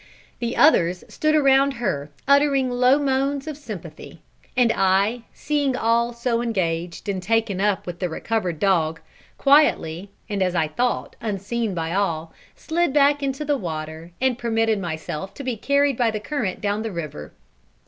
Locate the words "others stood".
0.57-1.35